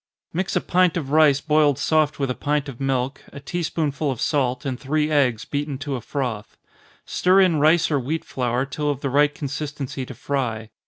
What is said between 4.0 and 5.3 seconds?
of salt, and three